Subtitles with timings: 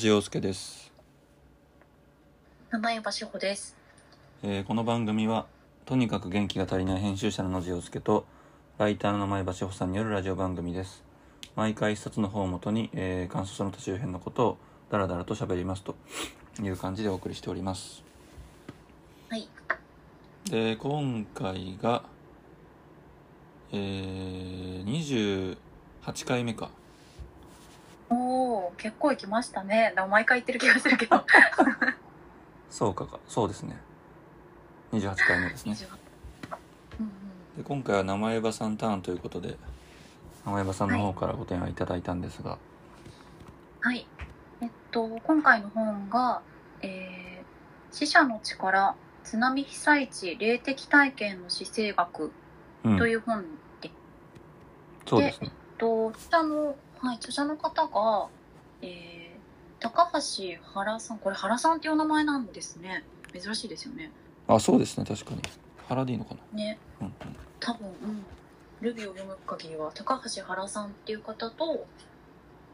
[0.00, 0.90] 野地洋介です、
[2.70, 3.76] 七重橋穂です。
[4.42, 5.44] えーこの番組は
[5.84, 8.24] とにかく元気が足りない編集者の野地洋介と
[8.78, 11.04] ライターの前橋穂さんによるラジオ番組です
[11.54, 14.56] 毎回一冊の本をもとに、えー、感想その他周辺のことを
[14.88, 15.94] ダラダラと喋りますと
[16.62, 18.02] いう感じでお送りしております
[19.28, 19.46] はい。
[20.50, 22.04] で今回が
[23.70, 25.56] えー、
[26.06, 26.70] 28回目か
[28.10, 29.92] おお、結構行きましたね。
[29.94, 31.24] でも毎回言ってる気がするけど。
[32.70, 33.76] そうかかそうですね
[34.92, 35.76] 28回目ですね
[37.00, 37.12] うんうん。
[37.56, 39.56] で今回は名前場さんターンということで
[40.46, 42.58] 名前場さんの方からご提案いただいたんですが、
[43.80, 44.06] はい。
[44.60, 46.42] えっと、今回の本が、
[46.82, 48.94] えー、死者の力、
[49.24, 52.32] 津波被災地霊的体験の姿勢学
[52.84, 53.44] うんという本
[53.80, 53.90] で、
[55.06, 58.28] そうですねえっと、著者の、はい、著者の方が、
[58.82, 63.04] えー、高橋原さん、これ原さんっていうお名前なんですね。
[63.32, 64.10] 珍しいですよね。
[64.46, 65.42] あそうですね確かに
[65.88, 66.58] 原でいいのかな？
[66.58, 66.78] ね。
[67.00, 67.14] うんうん
[67.60, 68.24] 多分、うん、
[68.80, 71.86] ルビを読む限りは高橋原さんっていう方と、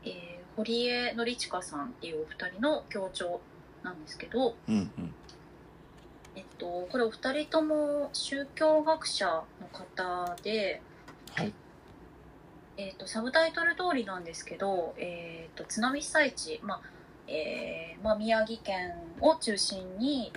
[0.05, 3.43] えー堀江典親さんっていうお二人の協調
[3.83, 5.15] なんですけど、うんうん
[6.35, 10.81] えっと、これお二人とも宗教学者の方で、
[11.35, 11.53] はい
[12.77, 16.81] えっと、サブタイトル通りなんですけど、えっと、津波被災地、まあ
[17.29, 20.33] えーまあ、宮城県を中心に、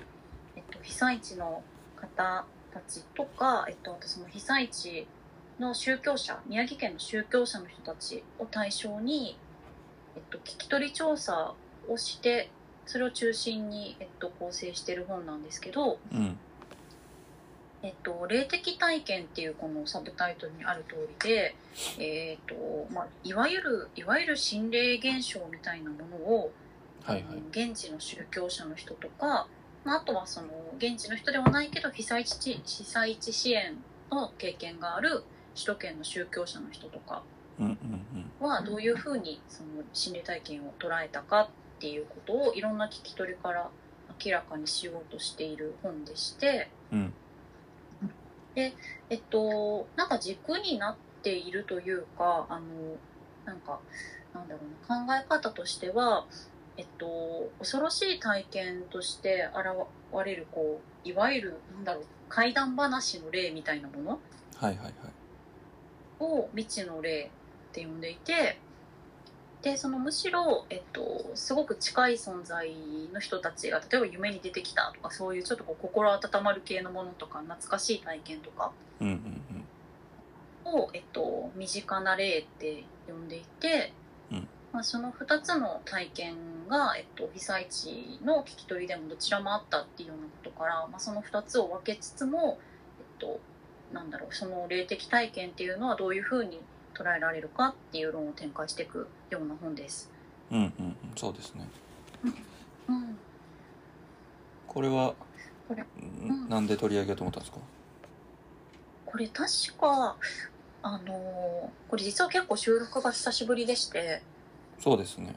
[0.55, 1.61] えっと、被災地の
[1.95, 5.07] 方たちとか、えっと、あとその被災地
[5.59, 9.37] の宗教者宮城県の宗教者の人たちを対象に、
[10.15, 11.53] えっと、聞き取り調査
[11.89, 12.49] をして
[12.85, 16.39] それを中心に、えっと、構成している本なんですけど、うん。
[17.81, 21.55] えっと、霊的体験っていうこのサブタイトルにある通りで、
[21.97, 26.51] えっとまあ、いわゆるいわゆる心霊現象みたいなものを、
[27.03, 29.47] はいはい現地の宗教者の人とか、
[29.83, 33.77] まあ、あとはその現地の人ではないけど被災地被災地支援
[34.11, 35.23] の経験がある
[35.55, 37.23] 首都圏の宗教者の人とか
[38.39, 41.47] はどういうふうにその心霊体験を捉えたかっ
[41.79, 43.69] ていうことをいろんな聞き取りから
[44.23, 46.69] 明らかにしようとしている本でして。
[46.91, 47.13] うん
[49.09, 52.65] えっと、なんか軸になっているというか、あの、
[53.45, 53.79] なんか、
[54.33, 56.25] なんだろうな、考え方としては、
[56.77, 64.19] えっと、恐ろしい体験として現れる、こう、いわゆる、なんだろう、怪談話の例みたいなもの
[64.55, 64.93] はいはいはい。
[66.19, 67.31] を未知の霊
[67.69, 68.59] って呼んでいて、
[69.61, 72.73] で、そのむしろ、えっと、すごく近い存在
[73.11, 78.71] の人たちが、例えば夢に出てきたとか、そういうちょっとこう心温まる系のものとか、懐かしい体験とか、
[79.01, 79.39] うんうん
[80.71, 83.93] を、えっと、身近な例って呼んでいて、
[84.31, 84.47] うん。
[84.71, 86.35] まあ、その2つの体験
[86.69, 92.59] が、えっと、被災地の聞き取りでもどちらもあったっていうようなことから、まあ、その2つを分けつつも、
[92.99, 93.39] えっと、
[93.93, 96.61] なんだろうその霊的体験っていうのはどういうふうに
[96.93, 100.09] 捉えられるかっていう論を展開していくような本です。
[100.51, 101.67] うんうんうんそうですね。
[102.87, 103.17] うん、
[104.67, 105.13] これは
[105.67, 105.83] これ。
[105.83, 107.59] んなんで取り上げようと思ったんですか？
[109.05, 109.47] これ確
[109.79, 110.15] か
[110.83, 114.21] あのーこれ実は結構収録が久しぶりでして。
[114.79, 115.35] そうですね。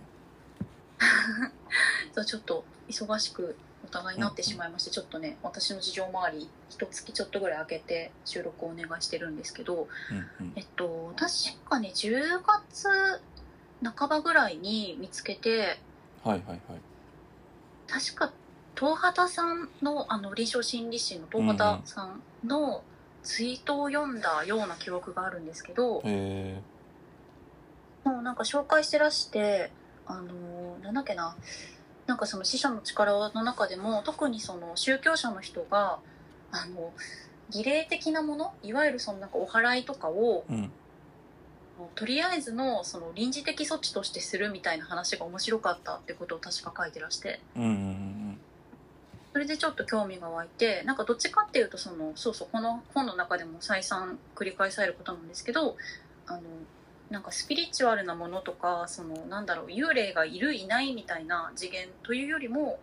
[2.27, 10.53] ちょっと忙しくお互いになってしまいまして、ちょっとね私の事情もあり一月ちょっとぐらい空けて収録をお願いしてるんですけどうんうん。
[10.57, 11.33] えっと確
[11.69, 13.21] かね10月
[13.83, 15.79] 半ばぐらいに見つけて
[16.25, 16.61] はいはいはい。
[17.89, 18.33] 確か
[18.75, 22.83] 東畑さんのあの臨床心理士の東畑さんの
[23.23, 26.61] ツイートを読んだような記憶があるんですけど、え
[28.05, 29.71] もうなんか紹介してらして、
[30.07, 31.37] あのーなんだっけな、
[32.07, 35.99] なんかその死者の力の中でも、特にその宗教者の人が、
[36.51, 36.93] あの、
[37.51, 40.71] 儀礼的なもの、いわゆるそのなんかお祓いとかを、ー、うん
[41.95, 48.13] とりあえずのその臨時的措置としてするみたいな話が面白かったってことを確か書いてらして、うんうんうん
[49.33, 55.77] それでちょっと興味が湧いて、なんかどっちかっていうとその、そうそう、この本の中でも再三繰り返されることなんですけど、
[56.27, 56.41] あの、
[57.09, 62.79] なんかスピリチュアルなものとか、その、なんだろう、幽霊がいるいないみたいな次元というよりも、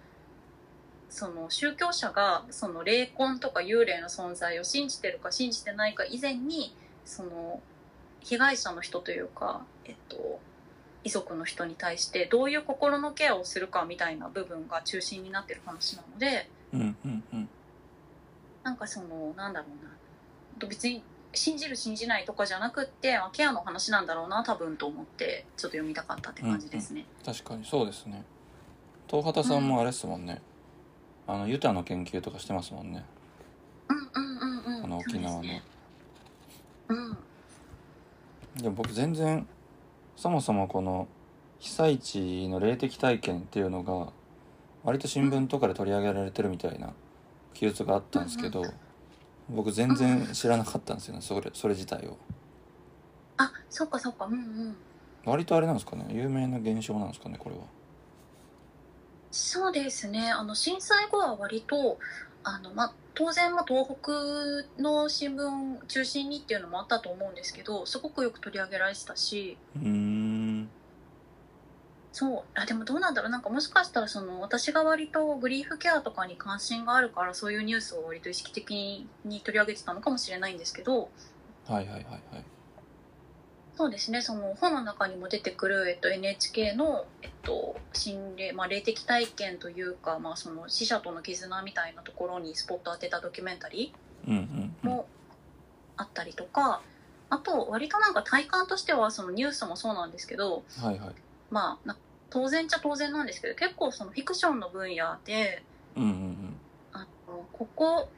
[1.12, 6.76] その宗教者がその霊魂とか幽霊の存在を信じてるか信じてないか以前に、
[7.06, 7.62] その、
[8.21, 10.39] 被害者の人というか、えっと、
[11.04, 17.24] 遺族の人に対してどういう心のケアをするかみたいな部分が中心になってる話なのでうんうんうん。
[17.33, 17.50] うん
[18.62, 19.89] なんかそのなんだろうな。
[20.60, 21.01] と別に
[21.33, 27.06] 信じる信じないとかじゃなくってまあケアの話なんだろうな多分と思ってちょっと読みたかったって感じですね。
[27.25, 28.24] 確かにそうですね。
[29.07, 30.42] 東畑さんもあれっすもんね、
[31.25, 33.04] あのユタの研究とかしてますもんね。
[33.88, 34.83] うんうんうんうん。
[34.83, 35.42] あの沖縄の。
[35.42, 35.63] ね。
[36.89, 37.18] うん
[38.62, 39.48] でも僕全然
[40.16, 41.08] そもそもこの
[41.60, 44.12] 被災地の霊的体験っていうのが
[44.84, 46.94] 割と新聞とかで取り上げられてるみたいな
[47.54, 48.64] 記述があったんですけど
[49.50, 52.18] 僕全然知らなかったんですよねそれそれ自体を。
[53.38, 54.26] あそっかそっか。
[54.26, 54.76] うんうん。
[55.26, 57.62] 割とあれなんですかね有名な現象なんですかねこれは。
[59.32, 60.32] そうですね。
[60.32, 61.98] あの震災後は割と
[62.44, 69.58] あの、まあ、当然、まあ、東北の新聞中心にっていうのもあったと思うんですけどすごくよく取り上げられてたし。
[69.76, 70.70] うーん。
[72.12, 72.44] そう。
[72.56, 73.32] あでもどうなんだろう。
[73.32, 81.10] なんかもしかしたらその私が割とグリーフケアとかに関心があるからそういうニュースを割と意識的に取り上げてたのかもしれないんですけど。
[81.68, 82.10] はいはいはいは
[82.40, 82.44] い
[83.80, 84.22] そうですね。
[84.22, 95.08] その本の中にも出てくる、えっと、NHK の、えっと、心霊、まあ、霊的体験というか、まあ、その死者との絆みたいなところにスポット当てたドキュメンタリーも
[95.96, 96.81] あったりとか、
[97.30, 101.16] あと割となんか体感としてはそのニュースもそうなんですけどはいはい。
[101.50, 101.96] まあな
[102.30, 105.64] 当然っちゃ当然なんですけど結構そのフィクションの分野で
[105.96, 106.56] うんうんうん。
[106.92, 108.10] あのここ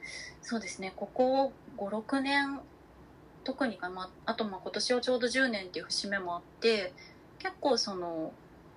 [0.41, 2.61] そうですねここ56年
[3.43, 6.93] 特にか、まあ、あとまあ今年はちょうど10年っていう節目もあって
[7.39, 8.31] 結構その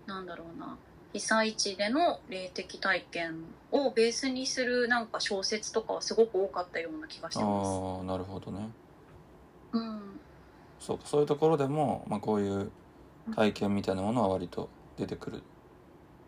[0.07, 0.77] なんだろうな
[1.13, 7.69] 被災地での霊的体験をベースにするなんか小説とかはすごく多かったような気がしてます。
[7.69, 8.69] ああなるほどね
[9.73, 10.01] うん、
[10.79, 12.71] そうかそういうところでも、まあ、こういう
[13.35, 15.41] 体験みたいなものは割と出てくるっ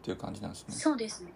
[0.03, 1.31] ていう感じなんですねそうですね。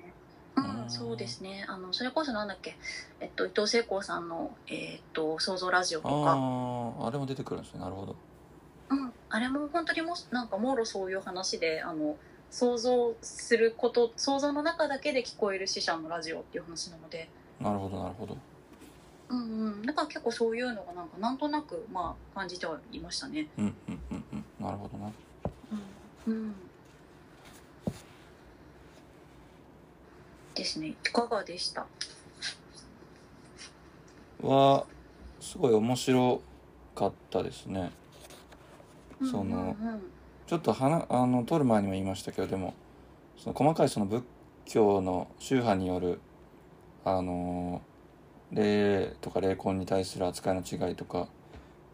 [0.56, 1.64] ううんん、そうですね。
[1.69, 2.76] あのそれこそなんだっけ、
[3.20, 7.81] えっと伊藤聖光さんのえっと創造ラジオとか、あああれも出てくるんですね。
[7.81, 8.17] なるほど。
[8.91, 12.17] うん、あれも本当にもしなんかもろそういう話であの
[12.50, 17.29] 想像すること想像の中だけで聞こえる死者のラジオっていう話なので、
[17.61, 18.37] なるほどなるほど。
[19.29, 23.46] うんうん、だから結構そういうのがなんかなんとなくまあ感じてはいましたね。
[23.56, 24.44] うんうんうんうん。
[24.58, 25.12] なるほどな。
[26.26, 26.55] うん、うん、
[30.55, 30.88] ですね。
[30.88, 31.87] いかがでした？
[34.43, 34.87] は
[35.41, 36.41] すごい面白
[36.94, 37.93] かったですね
[39.20, 40.02] そのうんうんうん
[40.47, 42.75] ちょっとはなあの撮る前にも言いましたけどでも
[43.38, 44.25] その細かいその仏
[44.64, 46.20] 教の宗派による
[47.05, 47.82] あの
[48.50, 51.26] 霊とか霊魂に対する扱いの違いとか、ま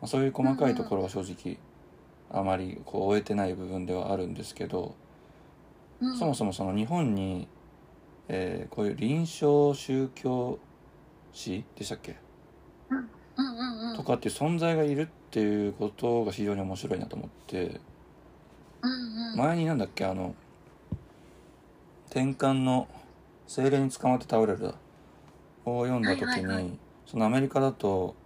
[0.02, 1.58] あ、そういう細かいところは正直
[2.30, 4.94] あまりこう終えてない部分ではあるんですけど、
[6.00, 7.48] うん、そもそもその日本に、
[8.28, 10.58] えーこういう臨床宗教
[11.32, 12.16] 師でしたっけ？
[12.90, 12.98] うん。
[12.98, 17.80] うんうんとかっていう存在がいるっていうことが非常に面白いなと思って。
[18.82, 19.36] うんうん。
[19.38, 20.04] 前になんだっけ？
[20.04, 20.34] あの
[22.06, 22.88] 転換の
[23.46, 24.58] 精霊に捕まって倒れる。
[24.60, 24.74] だ
[25.64, 28.16] を読んだ時に、はいはいはいそのアメリカだと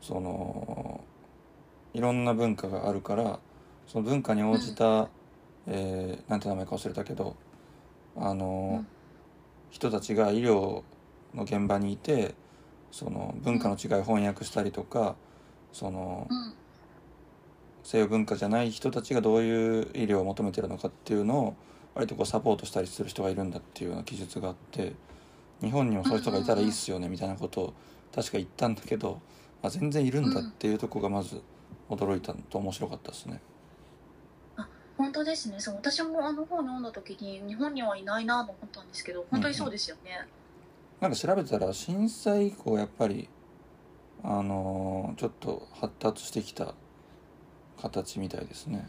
[0.00, 1.00] その
[1.92, 3.40] いろんな文化があるから
[3.88, 5.08] その文化に応じた、
[5.66, 7.34] えーなんて名前か忘れたけど
[8.16, 8.86] あの、うん
[9.72, 10.82] 人たちが医療
[11.34, 12.34] の現場にいて
[12.92, 15.16] その文化の違い翻訳したりとか
[15.72, 16.28] その
[17.82, 21.56] 西洋文化じゃない人たちがどういう医療を求めてるのかっていうのを
[21.94, 24.92] 割とこうサポートしたりする人がいるんだっていうような記述があって
[25.62, 27.74] 日本にもそういう人がいたらいいっすよねみたいなことを
[28.14, 29.20] 確か言ったんだけど、
[29.62, 31.40] あ、全然いるんだっていうとこがまず
[31.88, 33.40] 驚いたのと面白かったですね。
[35.02, 40.28] 本当ですねそう私もあの本読んだ時に日本にはいないなと思ったんですけど本当にそうですよね。
[41.00, 43.28] なんか調べたら震災以降やっぱり
[44.22, 46.74] あのーちょっと発達してきた
[47.80, 48.86] 形みたいですね。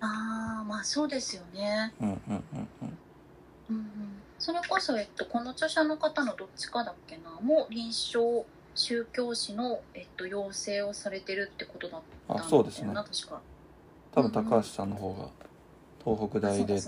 [0.00, 1.92] ああまあそうですよね。
[2.00, 2.98] うんうんうんうん。
[3.70, 3.86] うんうん、
[4.40, 7.30] それこそ、えっと、この著者の方のどっちかだっけな？
[7.40, 8.44] も臨床
[8.74, 13.40] 宗教師の、えっと、養成をされてるってことだったんだあそうですねよな確か。
[14.16, 15.28] 多分高橋さんの方が
[16.02, 16.80] 東北大で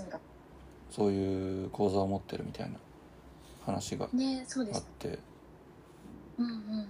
[0.89, 2.77] そういう講座を持ってるみたいな
[3.63, 4.05] 話が。
[4.05, 4.11] あっ
[4.97, 5.19] て。
[6.39, 6.87] うんうんうん。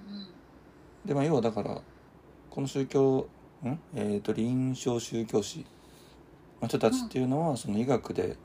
[1.03, 1.81] でまあ要はだから
[2.49, 3.27] この宗教
[3.65, 3.79] ん？
[3.93, 5.65] えっ、と臨床宗教師
[6.61, 8.37] の人たちっていうのはその医学で、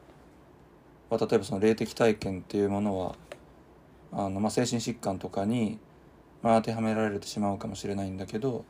[1.09, 3.15] まあ、例えばその霊的体験っていうものは
[4.11, 5.79] あの、まあ、精神疾患とかに、
[6.43, 8.65] まあ、当てはめられてしまうかもしれないんだけど、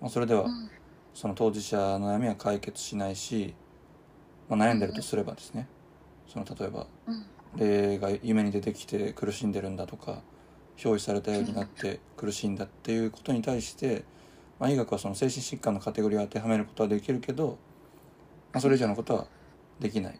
[0.00, 0.68] まあ、それではうん
[1.16, 3.54] その当事者の悩みは解決しないし、
[4.50, 5.66] まあ、悩んでるとすればですね。
[6.28, 7.24] その例えばうん。
[7.56, 10.20] 霊が夢に出てきて苦しんでるんだとか
[10.76, 14.04] 憑依されたようになって苦しいんだっていうことに対して、
[14.60, 17.56] まあ、医学はその精神疾患のカテゴリーを当てはめることはできるけど、
[18.52, 19.26] まあ、それ以上のことは
[19.80, 20.12] できない。
[20.12, 20.16] っ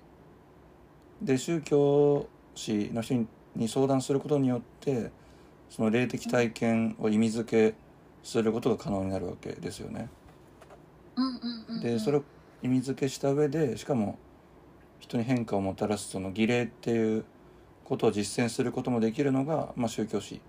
[1.21, 5.11] で宗教師の人にに相談することによって
[5.69, 7.77] その霊的体験を意味付け
[8.23, 10.09] することが可能になるわけですよね。
[11.17, 11.33] うんうん
[11.69, 11.81] うんうん。
[11.81, 12.25] でそれを
[12.63, 14.19] 意味付けした上でしかも
[14.99, 17.25] 人に変化をもたらすその儀礼っていう
[17.85, 20.41] ことを実践することもできるのが、まあ、宗教史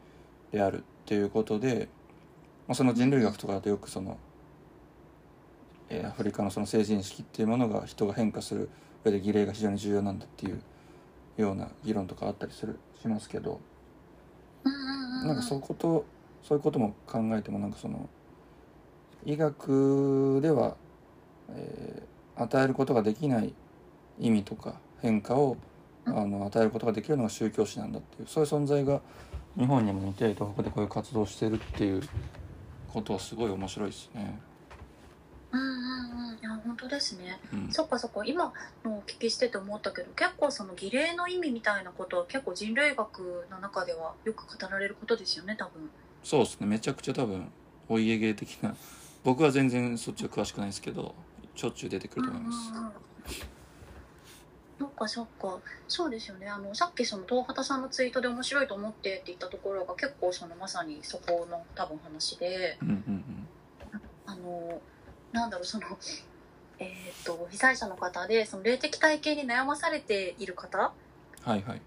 [0.51, 1.89] であるっていうことで、
[2.67, 4.17] まあ、その人類学とかだとよくその、
[5.89, 8.69] えーアフリカのその成人式っていうものが人が変化する
[9.03, 10.62] 上で儀礼が非常に重要なんだっていう
[11.38, 13.59] ような議論とかあったりするしますけど。
[15.25, 16.05] なんかそういうこと
[16.43, 18.09] そういうことも考えてもなんかその
[19.25, 20.75] 医学では、
[21.50, 23.53] えー与えることができない
[24.19, 25.57] 意味とか変化を
[26.05, 29.01] あの与えることができるのが宗教史なんだっていうそういう存在が
[29.57, 32.01] 日本にもいて東北でこういう活動をしてるっていう
[32.93, 34.39] ことはすごい面白いですね。
[35.51, 35.67] うんうん
[36.29, 36.38] うん。
[36.39, 37.39] いや本当ですね。
[37.51, 38.21] うん、そっかそっか。
[38.24, 38.53] 今
[38.86, 45.89] のお聞きしてて思ったけど結構その儀礼の意味みたいなことは結構人類学の中ではよく語られることですよね多分。
[46.24, 46.67] そうですね。
[46.67, 47.50] めちゃくちゃ多分
[47.89, 48.75] お家芸的な
[49.27, 51.13] 僕は全然そっちは詳しくないですけど
[51.53, 52.72] しょっちゅう出てくると思います。
[52.72, 52.91] うんうんうん。
[54.79, 55.60] そっかそっか。
[55.86, 56.48] そうですよね。
[56.48, 62.77] あのさっきその東畑さんのツイートで面白いと思ってって言ったところが結構そのまさにそこの多分話で。
[62.81, 63.48] うんうん
[64.25, 64.81] あの
[65.34, 65.88] なんだろうその
[66.79, 70.93] えっ、と被災者の方でその霊的体験に悩まされている方
[71.46, 71.81] うん、はいはい。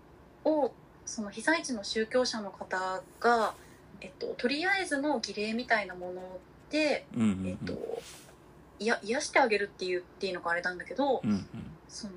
[0.44, 0.72] を
[1.06, 3.54] その被災地の宗教者の方が、
[4.02, 6.38] えっと、とりあえずの儀礼みたいなもの
[6.70, 7.48] で、うんうんうん。
[7.48, 8.02] えっと、
[8.78, 11.46] いや癒してあげるって言っていいのかあれなんだけど、うんうん。
[11.88, 12.12] その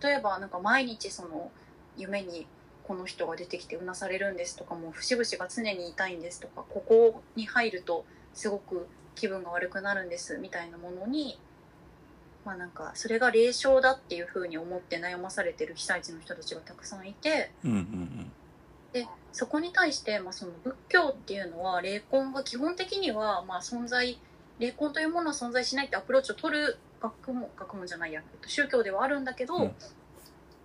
[0.00, 1.50] 例えばなんか毎日その
[1.96, 2.46] 夢に
[2.84, 8.04] この人が出てきてうなされるんですとかもう節々が常に痛いんですとかここに入ると
[8.34, 11.38] すごく気分が悪くなるんですみたいなものに
[12.44, 18.32] まあなんかそれが霊障だっていうふうに思って悩まされてる被災地の人たちがたくさんいてうんうん
[18.92, 24.18] でそこに対して、まあ、その仏教っていうのは霊魂が基本的にはまあ存在
[24.58, 29.74] 霊魂というものは存在しないってアプローチを取る学問学問じゃないや、えっと、宗教ではあるんだけど、うん。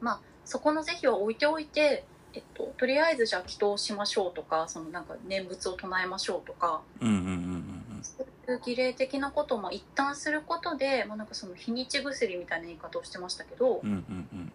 [0.02, 8.04] まあそこの是非は置いておいて、えっと、とりあえずじゃあ祈祷しましょうとかそのなんか念仏を唱えましょうとかうんうんうんうんうん。
[8.04, 14.52] そういう儀礼的なことも一旦することで、まあ、なんかその日にち薬みたいな言い方をしてましたけど、うんうんうん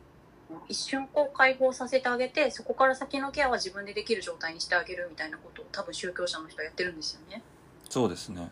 [0.68, 7.42] 一瞬こう解放させてあげてそこから先のケアは自分でできる状態にしてあげるみたいなことを多分宗教者の人はやってるんですよね。
[7.88, 8.50] そうですね。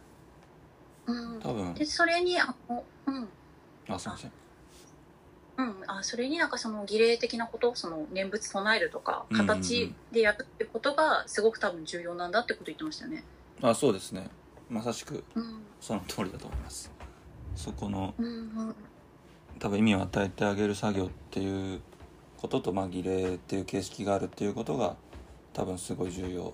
[1.07, 1.75] うん、多分。
[1.75, 3.29] でそれにあのうん。
[3.89, 4.33] あすいません。
[5.59, 9.47] うん、あそれになんかその儀礼的なことその念仏唱えるとかうんうんうん。
[9.49, 13.25] 形でやるってことがすごく多分重要なんだってこと言ってましたよね。
[13.63, 14.29] あそうですね。
[14.69, 15.63] まさしくうん。
[15.81, 16.91] その通りだと思います。
[17.57, 18.75] そこのうんうん。
[19.59, 21.81] 多分意味を与えてあげる作業っていう
[22.41, 24.97] ことと、まあ、儀礼っていう形式があるっていうことが
[25.53, 26.53] 多分すごい重要っ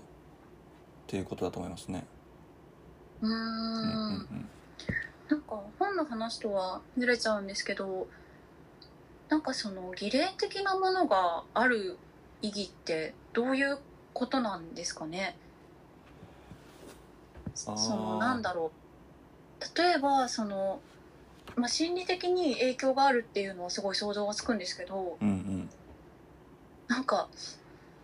[1.07, 2.05] ていうことだと思いますね。
[3.23, 3.41] うーうんうん
[4.17, 4.49] ん。
[5.29, 8.07] なんか本の話とはずれちゃうんですけど
[9.29, 11.99] なんかその儀礼的なものがある
[12.43, 13.79] 意義ってどういう
[14.13, 15.37] ことなんですかね？
[17.55, 19.79] そのなんだろう。
[19.79, 20.81] 例えばその、
[21.57, 25.71] まあ、心理的に影響があるっていうのはすごい想像がつくんですけどうんうん。
[26.89, 27.29] なんか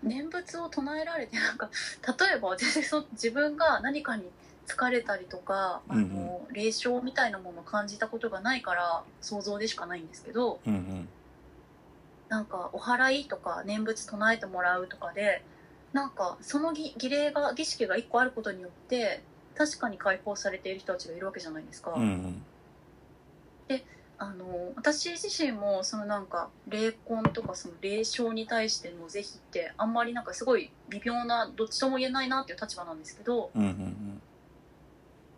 [0.02, 1.70] 念仏を唱えられてなんか
[2.06, 4.24] 例えば全然そ自分が何かに
[4.66, 11.08] 疲れたりとか、あの霊障みたいなものを感じたことがないから想像でしかないんですけどうんうん。
[12.28, 15.42] なんかお祓いとか念仏唱えてもらうとかで
[15.92, 19.22] なんかその儀儀礼が儀式が一個あることによって
[19.56, 21.92] 確かに解放されている人たちがいるわけじゃないですか。
[21.96, 22.42] うんうん
[24.18, 34.22] あの私自身もそのなんか霊魂とかその霊障に対しての是非ってあんまりなんかすごい微妙などっちとも言えないなっていう立場なんですけどうんうん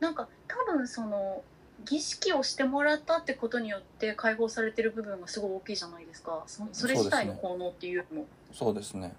[0.00, 1.44] なんか多分その
[1.84, 6.42] 儀式をしてもらったってことによって解放されてる部分がすごい大きいじゃないですか。
[6.46, 8.26] そそれ自体の効能っていうのも。
[8.52, 9.14] そうですね。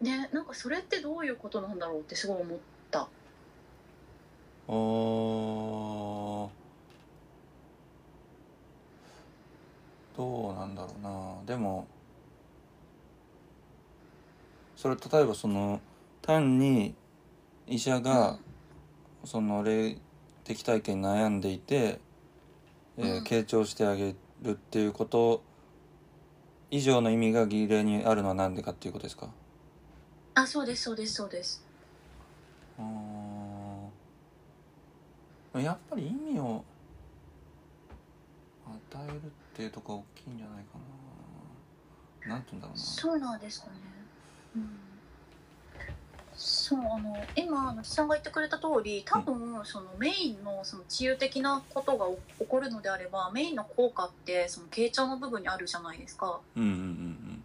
[0.00, 2.58] ねなんかそれってどういうことなんだろうってすごい思っ
[2.90, 3.08] た。
[4.68, 6.65] おー
[10.16, 11.36] どうなんだろうな。
[11.46, 11.86] でも
[14.76, 15.80] それ例えばその
[16.22, 16.94] 単に
[17.66, 18.38] 医者が
[19.24, 19.96] その霊
[20.44, 21.98] 的体験に悩んでいて、
[22.96, 23.24] えーうん。
[23.24, 25.42] 傾聴してあげるっていうこと
[26.70, 29.28] 以上の意味が儀礼にあるのは何でかっていうことですか？
[30.34, 31.64] あそうですそうですそうです。
[32.78, 35.62] あー。
[35.62, 36.62] やっぱり意味を
[38.66, 40.78] 与えるっていうとこが大きいんじゃないか
[42.28, 43.72] なんて言うんだろうなそうなんですかね。
[44.56, 44.68] うん。
[46.34, 52.06] そうあの今野木さんが言ってくれた通り多分そのメインのその治癒的なことが
[52.38, 56.38] 起こるのであればメインの効果ってその傾聴の部分にあるじゃないですか。
[56.54, 57.44] うんうんうん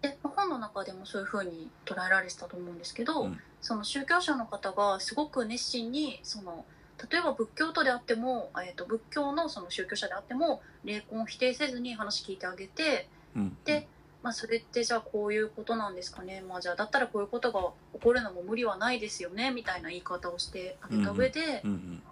[0.00, 6.64] でまあ本の中でもそういうふうに捉えられてたと思うんですけど、うんその宗教者の方がすごく熱心にその
[7.10, 13.56] 例えば仏教徒であっても、えー、と仏教のその宗教者であっても霊魂を否定せずに話聞いてあげてうんうん。
[13.64, 13.88] で
[14.22, 17.60] まあ、それってじゃあこういうことなんですかね、まあ、じゃあだったらこういうことが
[17.92, 22.02] 起こるのも無理はないですよねみたいな言い方をしてあげた上で、うんうん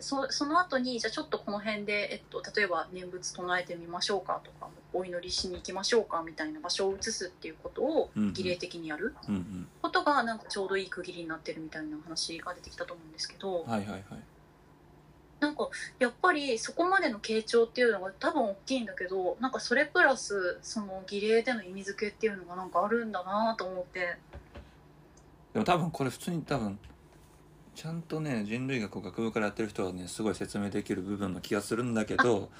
[0.00, 9.14] そその後にじゃあちょっとこの辺で、えっと、例えば念仏唱えてみましょうかとかお祈りしに行きましょうかみたいな場所を移すっていうことを儀礼的にやる
[9.82, 14.02] ことがなんかちょうどいい区切りになってるみたいな話が出てきたと思うんですけど、はいはいはい。
[15.40, 24.16] なんかやっぱりそこまでの傾聴っていうのが多分大きいんだけどなんかそれプラスその儀礼での意味付けっていうのがなんかあるんだなと思って。
[25.52, 26.78] でも多分これ普通に多分
[27.78, 32.50] ちゃんとね人類学を学部からやってる人はねすごい説明できる部分の気がするんだけど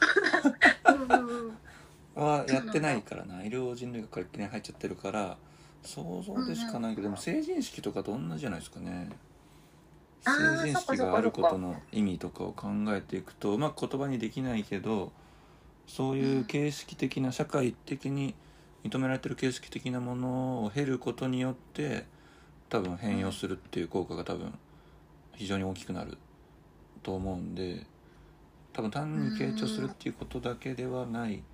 [2.15, 3.43] はやってないからな。
[3.45, 5.37] 医療人類学からいきなり入っちゃってるから
[5.83, 9.11] 想像でしかないけど、でも成人式とかと同じじゃないですかね。
[10.23, 15.11] 成人式があることの意味とかを考えていくとまあ言葉にできないけど
[15.89, 18.37] そういう形式的な社会的に
[18.85, 22.07] 認められてる形式的なものを経ることによって
[22.69, 24.57] 多分変容するっていう効果が多分
[25.39, 26.19] 非常に大きくなる
[27.05, 27.87] と思うんで
[28.73, 31.45] 多分単に傾聴するっていうことだけではない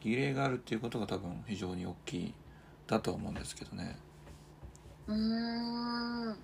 [0.00, 2.34] 儀礼があるっていうことが多分非常に大きい
[2.88, 3.96] だと思うんですけどね。
[5.06, 6.36] うーん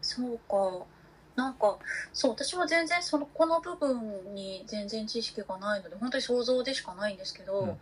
[0.00, 0.86] そうか。
[1.34, 1.78] なんか
[2.12, 7.78] そう私は全然そのこの部分に全然知識がないので本当に想像でしかないんですけど、うんうん。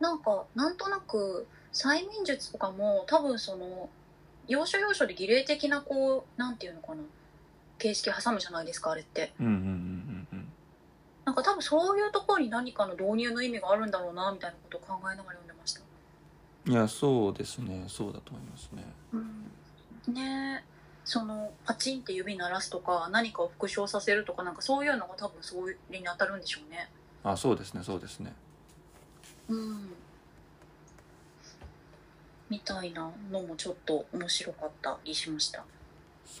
[0.00, 3.88] なんかなんとなく催眠術とかも多分その
[4.48, 7.02] 要所要所で儀礼的なこうなんていうのかな
[7.82, 9.32] 形式挟むじゃないですかあれって。
[9.40, 10.48] うんうんうんうん
[11.24, 15.80] なんか多分そういうところに何かの導入の意味があるんだろうなみたいなことを考えながら読んでました。
[15.80, 18.84] うんいやそうですねそうだと思いますね。
[19.12, 20.14] うん。
[20.14, 20.64] ね。
[20.66, 20.72] え
[21.04, 25.56] そのパチンって指鳴らすとか何かを復唱させるとかなんかそういうのが多分そ
[25.90, 26.90] れに当たるんでしょうね。
[27.24, 28.32] あそうですねそうですね。
[29.48, 29.92] うん。
[32.52, 35.64] みたいなのもちょっと面白かったりしました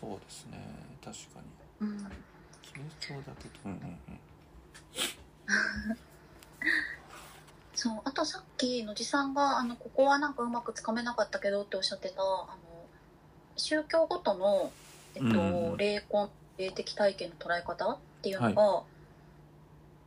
[0.00, 0.58] そうですね。
[1.04, 1.40] 確か
[1.80, 1.88] に。
[1.88, 1.98] うん。
[3.20, 3.98] だけどうんうんうん
[7.74, 12.56] そうあとさっき野地さんがあのここはなんかうまくつかめなかったけどっておっしゃってたあの
[13.56, 14.70] 宗教ごとの、
[15.14, 18.84] えっとうん霊魂霊的体験の捉え方っていうのが、そ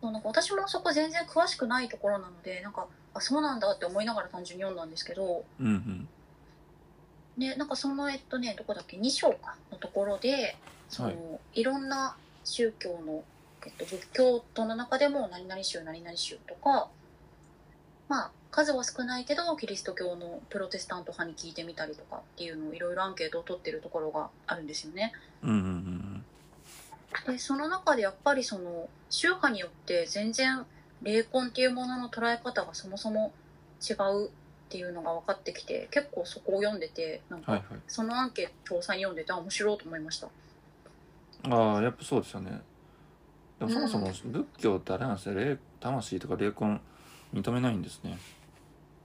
[0.04, 6.08] うなんか私もそこ全然詳しくないところなのでなんかあそうなんだって思いながら単純に読んだんですけどうんうん
[7.38, 10.56] でなんかそのえっとねどこだっけ？2章かのところで
[10.90, 13.24] その、はいい、ろんな宗教の、
[13.66, 16.88] えっと、仏教徒の中でも何々宗何々宗とか
[18.08, 25.12] まあ数は少ないけどキリスト教のプロテスタント派に聞いてみたりとかっていうのをいろいろアンケートを取ってるところがあるんですよね。
[25.44, 25.56] うんうん
[27.28, 27.34] うん。
[27.34, 30.66] でその中でやっぱりその宗派によって全然
[31.02, 33.34] 霊魂っていうものの捉え方がそもそも
[33.82, 34.30] 違う
[34.66, 37.80] っていうのが分かってきて結構そこを読んでてなんかはいはい。
[37.88, 40.28] そのアンケート詳細に読んでてあ面白いと思いました。
[41.50, 42.62] ああやっぱそうですよね。
[43.60, 46.82] でもそもそも仏教ってあれなんですよ霊魂とか霊魂
[47.34, 48.18] 認めないんですね。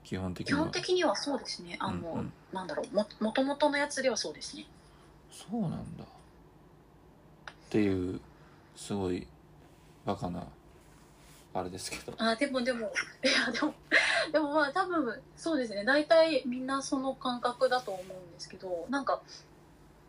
[0.03, 0.63] 基本的基には。
[0.63, 1.77] 本的にはそうですね。
[1.79, 2.33] あの、うんうん。
[2.51, 4.65] なんだろうももともとのやつではそうですね。
[5.31, 6.03] そうなんだ。
[6.03, 6.07] っ
[7.69, 8.19] ていう
[8.75, 9.27] すごい
[10.05, 10.43] バカな
[11.53, 12.13] あれですけど。
[12.17, 12.83] あでもでもい
[13.27, 13.73] やでも
[14.31, 19.21] でもまあ多分そうですね大体みんなその感覚だと思うんですけどなんか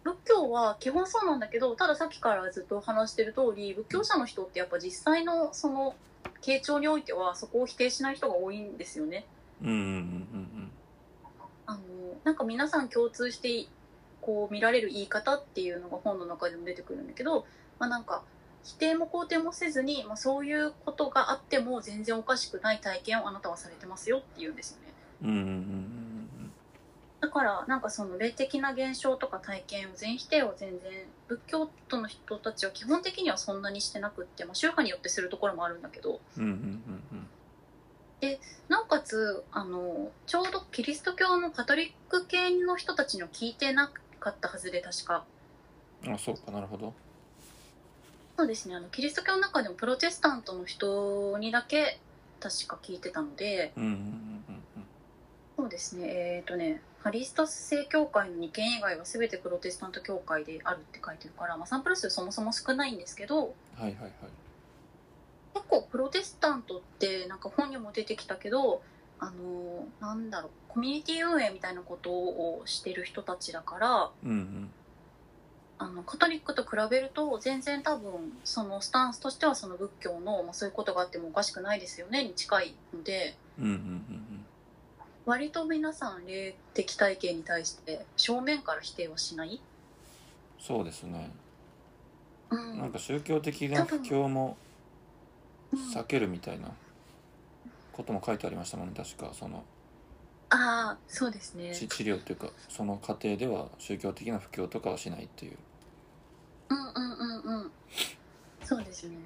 [0.04, 5.94] 仏教は基本そうなんだけどたださっきからずっと話してる通り仏教者の人ってやっぱ実際のその
[6.40, 9.26] 傾聴においてはそこを否定しない人が多いんですよね。
[9.62, 10.72] うんうんうん
[11.64, 11.80] あの
[12.24, 13.66] なんか皆さん共通して
[14.20, 17.46] こう見られる言い方っていうのが本の中でも出てくるんだけど、
[17.78, 18.22] まあ、なんか
[18.64, 24.94] 否定も肯定もせずに、まあ、そういうことがあっても全然おかしくない体験をあなたはされてますよっていうんですよね。
[25.22, 26.02] うんうんうんうん
[27.20, 30.90] だからなんかその霊的な現象とか体験を全否定を全然
[31.28, 36.20] 仏教徒の人たちは基本的にはそんなにしてなくって、まあ、宗派によってするところもあるんだけど。
[36.36, 37.28] うんうんうんうん
[38.68, 45.24] なおかつあのちょうどキリスト教のカトリック系の人たちには聞いてなかったはずで確か。
[46.06, 46.94] うんあそうかなるほど
[48.36, 48.74] そうですね。
[48.74, 52.00] あのキリスト教の中でもプロテスタントの人にだけ
[52.40, 54.62] 確か聞いてたのでうんうんうん
[55.56, 56.08] そうですね。
[56.08, 63.46] えっ、とねハリスタス正教会の2件以外は全てプロテスタント教会であるって書いてるから、まあ、サンプル数そもそも少ないんですけどは
[63.80, 64.12] いはいはい。
[65.54, 68.82] 結構プロテスタントってなんか本にも出てきたけど
[69.18, 74.70] あのなんだろうコミュニティ運営みたいなことをしてる人たちだからうんうん
[75.82, 83.36] あのカトリックと比べると全然多分そのスタンスとしてはその仏教の、まあ、そういうことがあってもおかしくないですよねに近いので。
[83.58, 84.42] うんうんうん
[85.24, 89.60] 割と皆さん霊的体系に対して正面から否定はしない、
[90.58, 91.30] そうですね。
[92.50, 94.56] うん、なんか宗教的な布教も
[95.72, 95.78] うん。
[95.92, 96.68] 避けるみたいな
[97.92, 99.30] ことも書いてありましたもんね確か。
[99.32, 99.64] その
[100.50, 101.74] ああそうですね。
[101.74, 105.56] ち治療っていうかその過程では宗教的な布教とかはしないっていう
[106.72, 107.70] うんうんうんうん。
[108.64, 109.16] そうですね。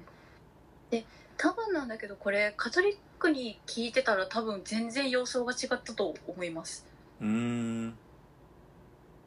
[0.89, 1.05] で
[1.37, 6.85] 多分なんだけどこれカトリックに聞いてたら多分全然様相が違ったと思います。
[7.21, 7.97] うーん。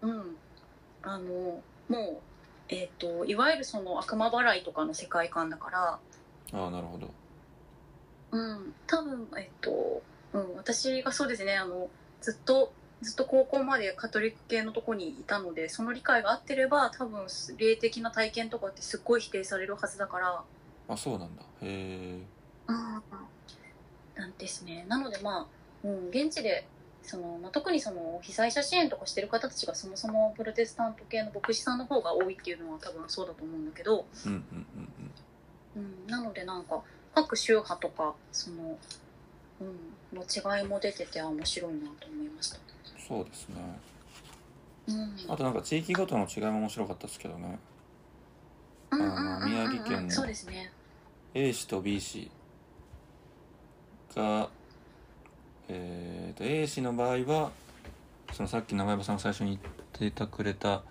[0.03, 0.37] うん。
[1.03, 2.19] あのもう
[2.69, 5.99] えっ、といわゆるその悪魔払いとかの世界観だから。
[6.53, 7.11] ああなるほど。
[8.33, 8.75] うん。
[8.87, 10.03] 多分えっ、と、
[10.33, 11.89] うん、私がそうですねあの
[12.21, 20.43] ずっとずっと高校までカトリック系のとこにいたのでその理解が合ってれば多分霊的な体験とかってすっごい否定されるはずだから。
[20.89, 21.43] あそうなんだ。
[21.43, 22.21] へえ
[22.69, 23.03] うん
[24.17, 24.85] なんですね。
[24.89, 25.49] なのでま
[25.85, 26.67] あ、うん、現地で
[27.03, 34.67] その、まあ、特にその被災者支援とかしてる方たちがそもそもプロテスタント系の牧師さんの方が多いっていうのは多分そうだと思うんだけど、うんうん
[35.77, 36.83] うんうん、なのでなんか
[37.15, 38.77] 各宗派とかその、
[39.61, 42.59] うん、の違いも出ててあ面白いなと思いました。
[43.11, 43.57] うんそうですね。
[44.89, 45.33] うん。
[45.33, 47.59] あとなんか地域ごとの違いも面白かったですけどね。
[48.91, 49.51] うんうんうんうんうん。
[49.51, 50.15] 宮城県の。
[51.35, 52.31] A 市と B 市
[54.17, 54.49] が
[55.73, 57.53] えー、と A 市の場合は
[58.33, 59.61] そのさっき長山さんが最初に
[60.01, 60.83] 言ってくれた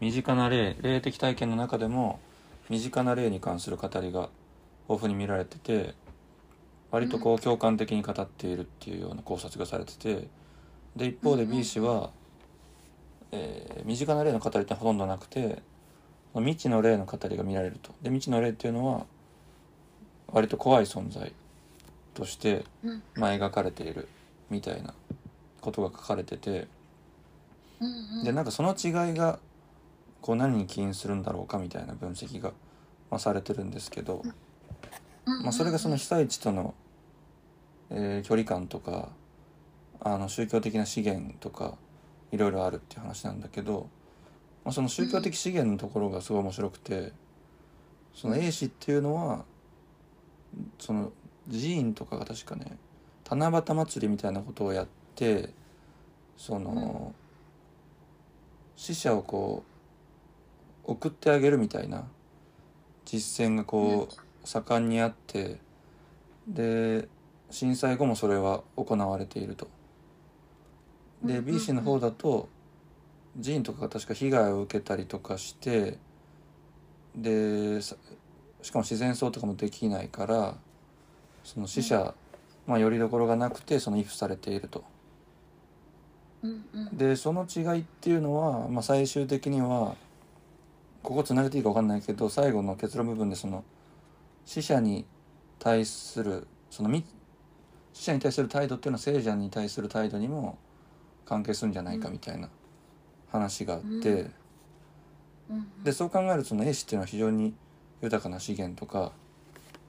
[0.00, 2.18] 身近な例霊的体験の中でも
[2.68, 4.28] 身近な例に関する語りが
[4.88, 5.94] 豊富に見られてて
[6.90, 10.26] 割とこう共感的に語っているっていうような考察がされてて
[10.96, 12.10] で一方で B 氏は、
[13.32, 15.62] えー身近な例の語りってほとんどなくて
[16.34, 17.90] 未知の例の語りが見られると。
[18.02, 19.04] で未知の例っていうのは
[20.28, 21.32] 割と怖い存在
[22.14, 23.02] として、うん。
[23.16, 24.08] まあ、描かれている
[24.50, 24.94] みたいな
[25.60, 26.66] ことが書かれてて
[27.80, 28.24] うんうん。
[28.24, 29.38] でなんかその違いが
[30.22, 32.52] こう何に起因するんだろうかみたいな分析が、
[33.10, 34.22] まあ、されてるんですけど、
[35.26, 35.42] うんうん。
[35.42, 36.74] まあ、それがその被災地との、
[37.90, 39.10] えー距離感とか
[40.04, 41.76] あの宗教的な資源とか
[42.30, 43.88] いろいろあるっていう話なんだけど、
[44.64, 47.12] まあ、その宗教的資源のところがすごい面白くて
[48.14, 49.44] その A 氏っていうのは
[50.78, 51.10] その
[51.50, 52.76] 寺院とかが確かね
[53.28, 55.50] 七夕祭りみたいなことをやって
[56.36, 57.14] その、
[58.76, 59.62] 死者をこ
[60.86, 62.04] う送ってあげるみたいな
[63.04, 65.58] 実践がこう盛んにあって
[66.46, 67.08] で
[67.50, 69.68] 震災後もそれは行われていると。
[71.24, 72.48] で B 氏の方だと
[73.42, 75.98] 寺院とかが確か被害を受けたりとかして
[77.16, 77.96] でさ
[78.62, 80.54] しかも自然葬とかもできないから
[81.42, 82.14] その死者、
[82.66, 84.84] まあよりどころがなくてその遺付されていると。
[86.92, 89.96] でその違いっていうのは、まあ、最終的には
[91.02, 93.64] ここつなげていいか分かんないけど最後の結論部分でその
[94.44, 95.06] 死者に
[95.58, 97.02] 対するそのみ
[97.94, 100.58] 死者に対する態度っていうのは聖者に対する態度にも
[101.24, 102.48] 関係するんじゃないかみたいな
[103.30, 104.30] 話があって、
[105.82, 107.54] でそう考えるとその A 氏っていうのは非常に
[108.00, 109.12] 豊かな資源とか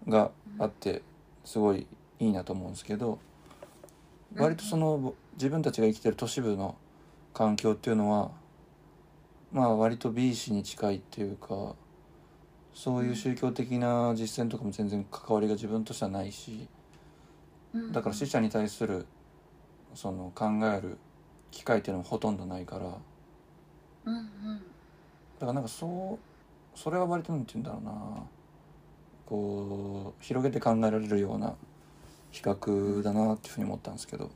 [0.08, 1.02] があって
[1.44, 1.88] すごい
[2.20, 3.20] いいなと思うんですけど
[4.36, 6.76] うん割とその自分たちが生きてる都市部の
[7.34, 8.32] 環境っていうのは
[9.52, 11.76] まあ割と B 氏に近いっていうか
[12.74, 16.68] そういう宗教的な実践とかも全然関わりが自分としてはないし
[17.74, 17.92] うん。
[17.92, 19.06] だから死者に対する
[19.94, 20.98] その考える
[21.56, 22.86] 機会っていうのもほとんどないから。
[24.06, 24.26] うんうん。
[25.40, 26.20] だからなんかそ
[26.76, 28.24] うそれは割となんて言うんだろうな。
[29.26, 31.56] こう広げて考えられるような
[32.30, 34.30] 比較だなっていうふうに思ったんですけど。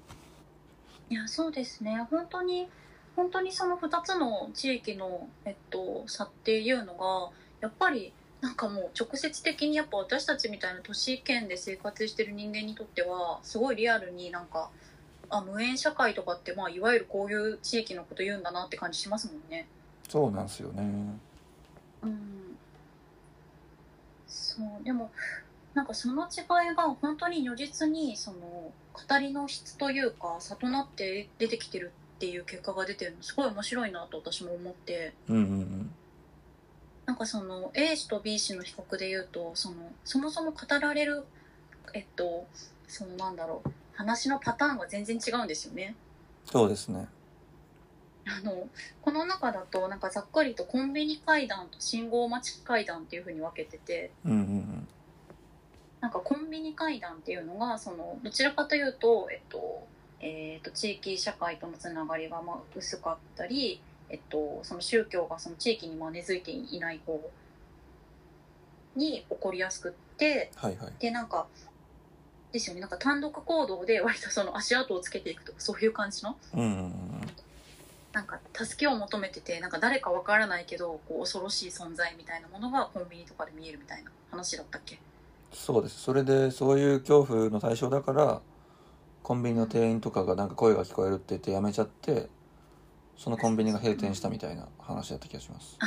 [1.10, 2.08] いやそうですね。
[2.10, 2.70] 本当に
[3.16, 7.30] 本当にその2つの地域の、えっと、差っていうのが
[7.60, 14.70] やっぱりなんかもう直接的にやっぱ私たちみたいな都市圏で生活してる人間にとってはすごいリアルになんか
[15.30, 19.68] あ無縁社会とかってまあいわゆるこういう地域のこと言うんだなって感じしますもんね。
[20.08, 20.84] そうなんですよね。
[22.04, 22.58] うん。
[24.28, 24.84] そう。
[24.84, 25.12] でも
[25.74, 28.38] なんかその違いが本当に如実にその
[28.94, 35.14] 語りの質というか差となって出てきてるっていう結果が出てるのすごい面白いなと私も思って。
[35.28, 35.94] うんうん
[37.06, 41.24] なんかその A 氏と B 氏の比較で言うとそのそもそも語られる
[41.96, 42.46] えっと
[42.88, 45.94] そのなんだろう話のパターンが全然違うんですよね。
[46.46, 47.06] そうですね。
[48.26, 48.70] あの
[49.02, 54.88] この中だとなんかざっくりとコンビニ階段と信号待ち階段っていう風に分けててうんうん。
[56.00, 59.88] なんかコンビニ階段っていうのがそのどちらかというと、えっと
[60.22, 67.30] えっと地域社会とのつながりがまあ薄かったり、えっと、その宗教がその地域にまあ根付いていない方
[68.96, 70.94] に起こりやすくってはいはい。
[71.00, 71.48] でなんか
[72.52, 72.82] ですよね。
[72.82, 76.36] なんか単独行動で割とその足跡をつけていくとかそういう感じの？
[76.54, 76.94] うんうんうん。
[78.12, 85.00] なんか助けを求めててなんか誰かわからないけどこう恐ろしい存在みたいなものがコンビニとかで見えるみたいな話だったっけ？
[85.54, 86.02] そうです。
[86.02, 88.42] それでそういう恐怖の対象だから
[89.22, 92.30] コンビニの店員とかがなんか声が聞こえるって言ってやめちゃって
[93.16, 95.78] そのコンビニが閉店したみたいな話だった気がします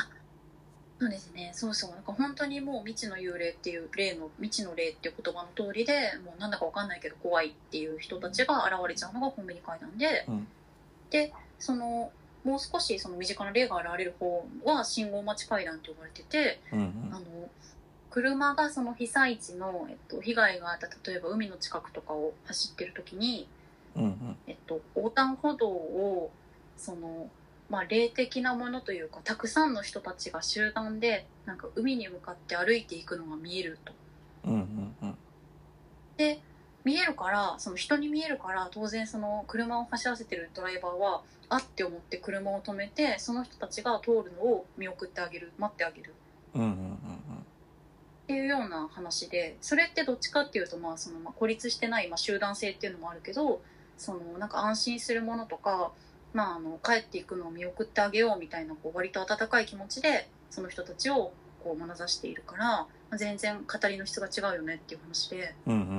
[1.03, 1.51] そうですね。
[1.53, 1.91] そうそう。
[1.91, 10.47] なんか本当にもう未知の幽霊っていう霊の未知の霊っていう言葉の通りでもうなんだかわかんないけど怖いっていう人たちが現れちゃうのがコンビニ階段で、うん。
[11.11, 12.13] でその
[12.45, 17.09] もう少しその身近な霊が現れる方は信号待ち階段って呼ばれてて、うんうん。
[17.11, 17.25] あの
[18.11, 23.49] 車がその被災地の、えっと、被害があった例えば海の近くとかを走ってる時に、
[23.97, 24.37] うんうん。
[24.47, 26.31] えっと、横断歩道を
[26.77, 27.29] その、
[27.73, 33.95] まあ、霊的なものというかたくさんの人たちが集団でなんか海に向かって歩いていくのが見えると。
[34.45, 35.15] うんうんうん。
[36.19, 36.39] で
[36.85, 46.13] 見えるからその人に見えるから当然その車を走らせてるドライバーはあって思って車を止めてその人たちが通るのを見送ってあげる待ってあげる。
[46.55, 53.61] うんうんうんっていうような話でそれってどっちかっていうとまあそのまあ孤立してないまあ集団性っていうのもあるけど
[53.97, 55.93] そのなんか安心するものとか、
[56.33, 65.99] まあ、あの帰っていくのを見送ってあげようみたいなこう割と温かい気持ちでその人たちをこう眼差しているから、まあ全然語りの質が違うよねっていう話で、うんうんうんうんう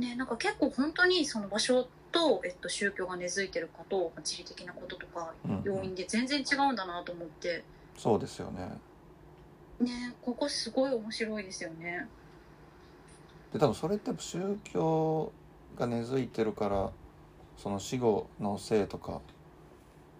[0.00, 5.62] んね、なんか結構本当にその場所と、えっと、宗教が根付いてるかと地理的なこととかうんうん。
[5.64, 7.62] 要因で全然違うんだなと思って、
[7.96, 8.68] そうですよね。
[9.80, 12.06] ね、ここすごい面白いですよね。
[13.52, 15.32] で多分それって宗教
[15.76, 16.90] が根付いてるから
[17.56, 19.20] その死後の生とか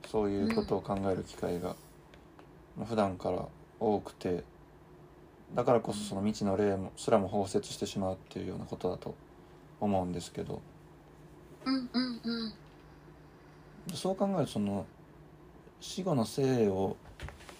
[0.06, 1.76] そういうことを考える機会が、
[2.76, 3.46] まあ普段から
[3.80, 4.44] 多くて
[5.54, 9.14] だからこそその未知の霊もすらも包摂してしまうっていうようなことだと
[9.80, 10.62] 思うんですけど。
[11.64, 12.52] うんうんうん。
[13.94, 14.86] そう考えるとその
[15.80, 16.96] 死後の生を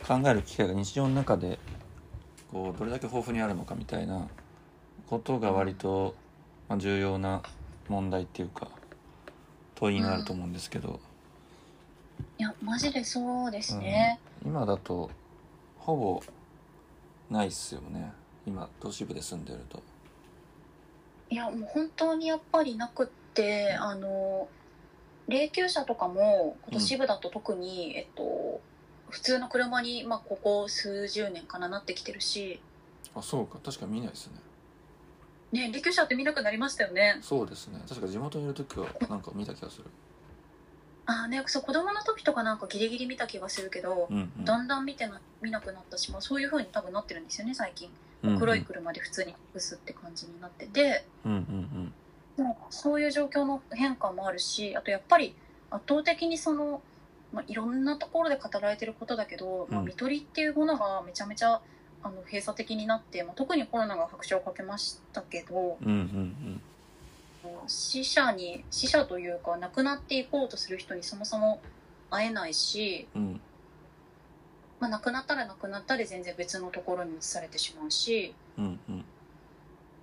[0.06, 1.58] 考える機会が日常の中で
[2.52, 4.28] こうどれだけ豊富にあるのかみたいな
[5.08, 6.14] ことが割と、
[6.68, 7.42] まあ、重要な
[7.88, 8.68] 問題っていうか
[9.83, 11.01] 問いになると思うんですけど、
[12.38, 14.21] いやマジでそうですね。
[14.47, 15.11] 今だと
[15.77, 16.23] ほぼ
[17.29, 18.12] ないっすよね。
[18.47, 19.83] 今都市部で住んでると。
[21.31, 24.47] いやもう本当にやっぱりなくってあの
[25.27, 28.61] 霊柩車とかも今年部だと特に、えっと
[29.11, 32.61] 普通の車に、まあ、ここ数十年かななってきてるし、
[33.16, 33.59] あそうか。
[33.64, 34.35] 確か見ないですね
[35.52, 37.18] ね、霊柩車って見なくなりましたよね。
[37.20, 37.80] そうですね。
[37.86, 39.84] 確か地元にいる時はなんか見た気がする。
[41.04, 44.44] あーねそう子供の時とかなんかギリギリ見た気がするけど、うんうん。
[44.44, 47.90] だんだん見てな見なくなったし、まあ、そういう風に多分なってるんですよね最近。
[48.22, 48.38] うんうん。
[48.38, 51.92] 黒い車で普通に隠すって感じになってて、うんうん
[52.36, 55.34] でもそういう状況の変化もあるしあとやっぱり
[55.70, 56.80] 圧倒的にその、
[57.30, 59.86] まあ、いろんなところで語られてることだけど、まあ、うん。
[59.86, 61.60] 見取りっていうものがめちゃめちゃ
[62.02, 66.60] あの閉鎖的になって、まあ、特にコロナが拍車をかけましたけどうんうんうん。
[67.66, 71.60] 死者に死者というか亡くなっていこうとする人にそもそも
[72.10, 73.22] 会えないし、うん。
[73.22, 73.40] うん
[74.80, 79.04] まあ、亡くなったら亡くなったで全然別のところに移されてしまうしうんうん。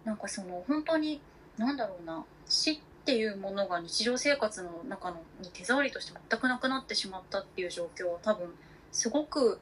[0.06, 1.20] なんかその本当に
[1.58, 8.54] なんだろうな死っていうものが日常生活の中のに手触りとして全くなくなってしまったっていう状況は多分
[8.92, 9.60] すごく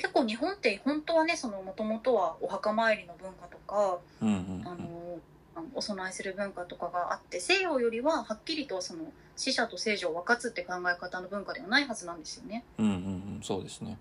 [0.00, 5.18] 結構日本って本当はねそのもともとはお墓参りの文化とかうんうんあの
[5.54, 12.64] あのお供えする文化とかがあって西洋よりははっきりとその死者と生者を分かつって考え方の文化ではないはずなんですよね。
[12.78, 13.98] うんうんうんそうですね。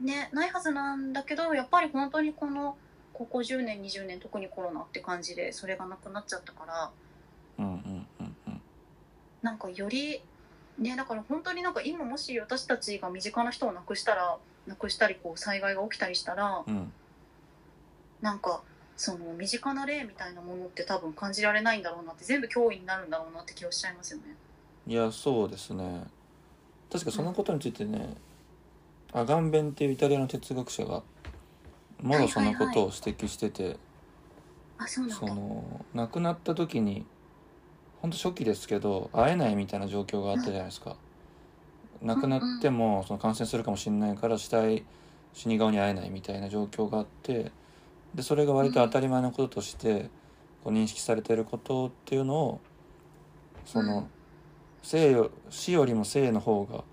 [0.00, 2.76] ねないはずなんだけどやっぱり本当にこの
[3.12, 6.90] ここ10年20年特にコロナって感じでそれがなくなっちゃったから
[7.58, 8.60] うんうんうんうん。
[9.42, 10.22] なんかより
[10.78, 16.92] ねだから本当になんか今もし私たちが身近な人を亡くしたら亡くしたりこう災害が起きたりしたらうん
[18.20, 18.62] なんか
[18.96, 24.24] その身近な例みたいなものって多分感じられないんだろうなって全部脅威になるんだろうなって気はしちゃいますよね。
[24.86, 26.04] いやそうですね
[26.92, 28.16] 確かそのことについてね、
[29.12, 31.02] アガンベンっていうイタリアの哲学者が
[32.02, 33.76] もろそのことを指摘してて、
[34.76, 35.34] あそうなんそだ。
[35.34, 37.06] の亡くなった時に
[38.02, 40.96] 本当初期ですけど会えないみたいな状況があったじゃないですか、
[42.02, 44.84] 亡くなってもその感染するかもしれないから死体
[45.32, 47.52] 死に顔に会えないみたいな状況があって
[48.14, 50.10] でそれが割と当たり前のこととして
[50.64, 52.60] こう認識されてることっていうのを
[53.64, 54.08] その
[54.82, 56.84] 生よ死よりも生の方が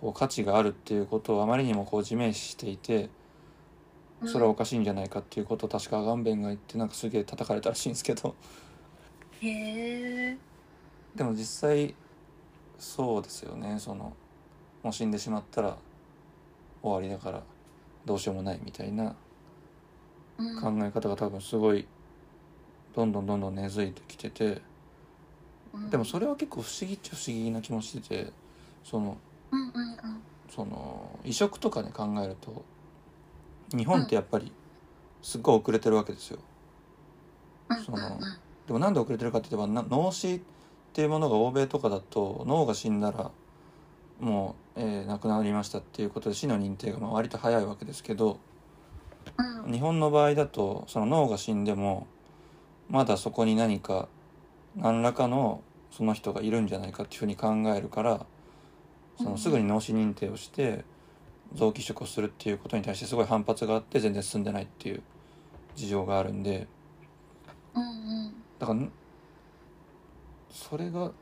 [0.00, 3.08] こう価値があるっていうことをあまりにもこう自明視していて
[4.24, 8.34] それはおかしいんじゃないかっていうことを確かアガンベンが言ってなんかすげえ叩かれたらしいんですけど。
[9.40, 10.38] へえ。
[11.14, 11.94] でも実際
[12.78, 13.78] そうですよね。
[13.78, 14.12] その
[14.82, 15.76] もう死んでしまったら
[16.82, 17.42] 終わりだから
[18.04, 19.14] どうしようもないみたいな
[20.38, 20.60] うん。
[20.60, 21.86] 考え方が多分すごい
[22.94, 24.62] どんどんどんどん根付いてきてて
[25.74, 25.90] うん。
[25.90, 28.32] でもそれは結構不思議っちゃ不思議な気もしてて
[28.84, 29.16] その
[30.48, 32.64] その移植とかね考えると
[33.76, 34.52] 日本ってやっぱり
[35.22, 36.38] すっごい遅れてるわけですよ。
[37.70, 37.84] うん。
[37.84, 37.98] その
[38.66, 40.40] でもなんで遅れてるかって言えばな脳死
[40.96, 43.30] っていうものが欧米とかだと脳が死んだら
[44.18, 48.38] もう、えー亡くなりましたっていうことで死の認定がまあ割と早いわけですけど
[49.66, 52.06] うん日本の場合だとその脳が死んでも
[52.88, 54.08] まだそこに何か
[54.74, 58.24] 何らかのその人がいるんじゃないかっていうふうに考えるから
[59.18, 60.86] そのすぐに脳死認定をして
[61.52, 65.02] 臓器移植をするっていうことに対してすごい反発があって全然進んでないっていう
[65.74, 66.66] 事情があるんで。
[67.74, 67.86] うんう
[68.28, 68.90] んだからん
[70.56, 71.12] それが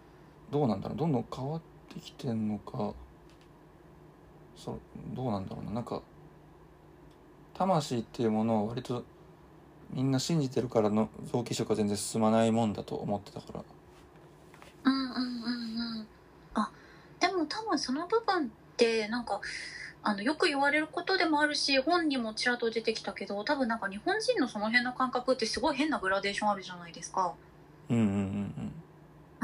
[0.52, 1.60] どうなんだろうどんどん変わっ
[1.92, 2.94] てきてんのか
[4.56, 4.80] そう
[5.14, 5.72] どうなんだろうな。
[5.72, 6.00] なんか
[7.54, 9.04] 魂っていうものを割と
[9.90, 13.64] みんな信じてるからの臓器移植は全然進まないもんだと思ってたから。
[14.84, 16.06] うんうんうんうん。
[16.54, 16.70] あ
[17.18, 19.40] でも多分その部分ってなんか
[20.02, 27.34] あのよく言われることでもあるし本にもちらっと出てきたけど多分なんか日本人のその辺の感覚ってすごい変なグラデーションあるじゃないですか。
[27.88, 28.72] うんうんうん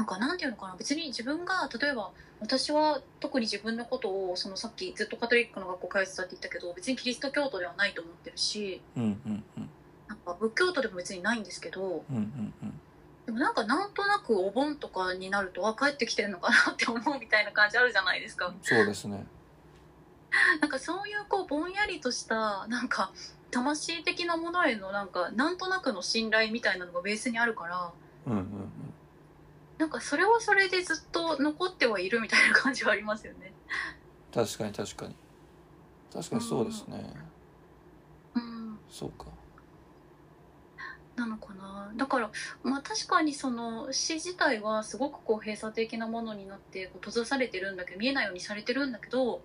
[0.01, 2.09] なんかなんていうのかな別に自分が例えば
[2.39, 9.69] 私は特に自分のことをそのさっきずっとカトリックの学校通ってたって言ったけど別にキリスト教徒ではないと思ってるしうんうんうんうん。
[10.07, 12.79] なんか仏教徒でも別にないんですけどうんうんうん。
[13.27, 18.51] でもなんかなんとなくお盆とかになるとあ帰ってきてるのかなって思うみたいな感じあるじゃないですか。
[18.63, 19.23] そうですね。
[20.61, 23.11] なんかそういうこうぼんやりとしたなんか
[23.51, 27.91] 魂的なものへのなんかなんとなくの信頼みたいなのがベースにあるから
[28.25, 28.47] うんうんうん
[29.81, 33.51] なんかそれはそれでずっと残ってはいるみたいな感じはありますよね。
[34.31, 35.15] 確かに確かに。
[36.13, 37.13] 確かにそうですね。
[38.35, 39.25] うん、そうか。
[41.15, 41.91] なのかな。
[41.95, 42.29] だから
[42.61, 49.41] まあ確かにその詩自体はすごくこう閉鎖的なものになってこう閉ざされてるんだけど見えないようにされてるんだけど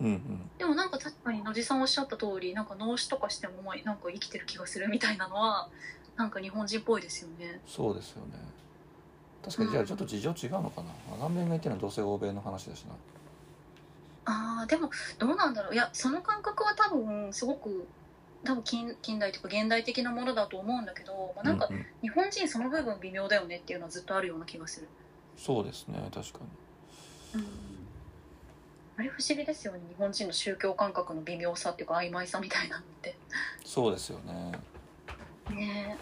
[0.00, 0.50] うんうん。
[0.56, 5.68] でもなんか確かに野地さんおっしゃった通りなんか脳死とかしてもまあなんか生きてる気がするみたいなのは
[6.16, 7.60] なんか日本人っぽいですよね。
[7.66, 8.38] そうですよね
[9.44, 11.16] 確かにじゃあちょっと事情違うのかな？
[11.16, 12.94] アガンベンが言ってるのはどうせ欧米の話だしな。
[14.26, 15.74] あーでもどうなんだろう。
[15.74, 17.86] いやその感覚は多分すごく
[18.44, 21.86] 多分近近代というか現代的なものだと思うんだけど、まあ、なんかうんうん。
[22.02, 24.88] 日本人その部分微妙だよねっていうのはずっとあるような気がする、
[25.36, 26.38] そうですね確か
[27.34, 27.44] に。
[28.98, 29.80] あれ不思議ですよね。
[29.88, 33.16] 日本人の宗教感覚の微妙さっていうか曖昧さみたいなのって。
[33.64, 34.52] そうですよね。
[35.50, 35.96] ね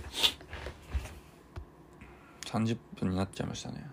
[2.49, 3.89] 30分になっちゃいましたね。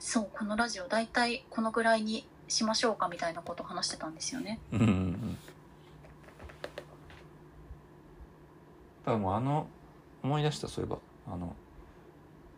[0.00, 4.58] そうこのラジオ大体このぐらいにしましょうかみたいなことを話してたんですよね。
[4.72, 5.34] うんうんうん。
[5.34, 5.36] だ
[9.04, 9.68] からもうあの
[10.22, 10.98] 思い出したそういえば。
[11.32, 11.54] あの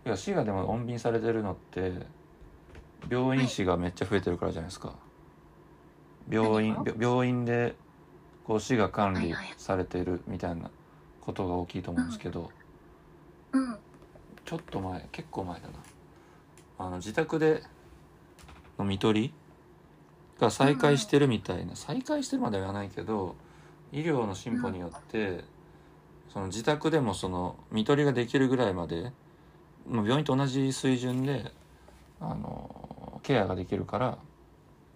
[0.06, 1.92] いや滋賀でも穏便されてるのって
[3.10, 4.94] 病院士がめっちゃ増えてるからじゃないですか。
[6.30, 7.74] 病院何がび病院で
[8.44, 10.70] こう市が管理はいはいされているみたいな
[11.20, 12.50] ことが大きいと思うんですけど、
[13.52, 13.76] うん
[14.52, 15.72] ちょっと前結構前だな。
[16.78, 17.62] あの自宅で
[18.78, 19.34] の看取り
[20.38, 23.34] が再開してるみたいな、再開してるまでは言わないけど
[23.92, 25.42] 医療の進歩によって、
[26.30, 29.12] その自宅でもその看取りができるぐらいまで、
[29.88, 31.50] まあ、病院と同じ水準で
[32.20, 34.18] あのケアができるから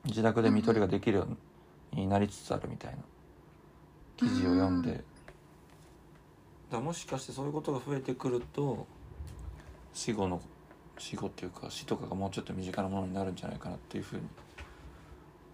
[0.05, 1.29] 自宅で看取りができるよ
[1.95, 2.99] うになりつつあるみたいな。
[4.19, 4.91] 記事を読んで。
[4.91, 5.05] うん
[6.71, 8.87] だもしかしてそういうことが増えてくると
[9.97, 10.41] 死後の
[10.99, 14.23] 死後っていうか死とかがもうちょっと身近なものになるんじゃないかなっていうふうに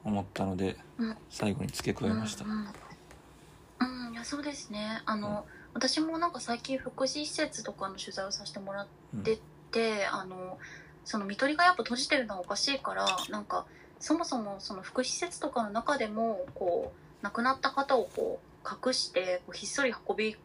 [0.05, 1.17] 思ったので、うん。
[1.31, 4.13] 最後に付け加えました、うんうん、うん。
[4.13, 5.03] いややそうですね。
[5.05, 8.87] あの、私もなんか最近福祉施設とかの取材をさせてもらっ
[9.23, 9.39] て
[9.71, 10.59] て、あの
[11.05, 13.67] その見取りがやっぱ閉じてるのはおかしいからなんか
[13.99, 20.37] そもそもその福祉施設とかの中でもこう亡くなった方をこう隠してこうひっそり運び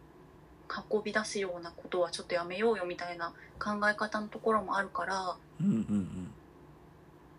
[0.92, 6.32] 運び出すようなことはちょっとやめようよみたいな考え方のところもあるからうんうんうん。